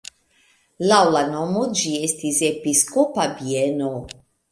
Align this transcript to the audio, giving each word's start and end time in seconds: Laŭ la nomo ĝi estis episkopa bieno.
Laŭ 0.91 1.01
la 1.15 1.19
nomo 1.33 1.65
ĝi 1.81 1.91
estis 2.07 2.39
episkopa 2.47 3.27
bieno. 3.43 3.91